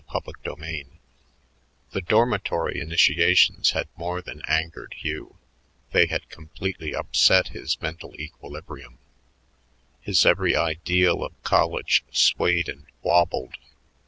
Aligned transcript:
CHAPTER 0.11 0.55
VIII 0.55 0.87
The 1.91 2.01
dormitory 2.01 2.79
initiations 2.81 3.69
had 3.77 3.87
more 3.95 4.19
than 4.19 4.41
angered 4.47 4.95
Hugh; 4.97 5.37
they 5.91 6.07
had 6.07 6.27
completely 6.27 6.95
upset 6.95 7.49
his 7.49 7.79
mental 7.79 8.15
equilibrium: 8.19 8.97
his 9.99 10.25
every 10.25 10.55
ideal 10.55 11.23
of 11.23 11.39
college 11.43 12.03
swayed 12.11 12.67
and 12.67 12.87
wabbled. 13.03 13.53